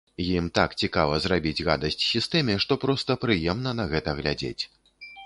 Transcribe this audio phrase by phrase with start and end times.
[0.25, 4.57] Ім так цікава зрабіць гадасць сістэме, што проста прыемна на гэта глядзець.